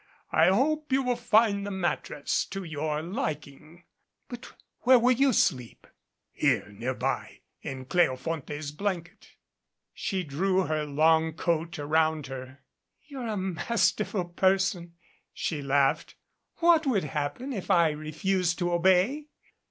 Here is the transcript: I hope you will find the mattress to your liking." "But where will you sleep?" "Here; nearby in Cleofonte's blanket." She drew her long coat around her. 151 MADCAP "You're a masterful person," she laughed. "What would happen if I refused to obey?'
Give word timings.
I 0.31 0.47
hope 0.47 0.91
you 0.91 1.03
will 1.03 1.15
find 1.15 1.63
the 1.63 1.69
mattress 1.69 2.43
to 2.45 2.63
your 2.63 3.03
liking." 3.03 3.83
"But 4.29 4.51
where 4.79 4.97
will 4.97 5.11
you 5.11 5.31
sleep?" 5.31 5.85
"Here; 6.31 6.69
nearby 6.69 7.41
in 7.61 7.85
Cleofonte's 7.85 8.71
blanket." 8.71 9.35
She 9.93 10.23
drew 10.23 10.63
her 10.65 10.85
long 10.85 11.33
coat 11.33 11.77
around 11.77 12.25
her. 12.25 12.61
151 13.11 13.11
MADCAP 13.11 13.11
"You're 13.11 13.27
a 13.27 13.37
masterful 13.37 14.25
person," 14.25 14.93
she 15.33 15.61
laughed. 15.61 16.15
"What 16.55 16.87
would 16.87 17.03
happen 17.03 17.53
if 17.53 17.69
I 17.69 17.91
refused 17.91 18.57
to 18.57 18.73
obey?' 18.73 19.27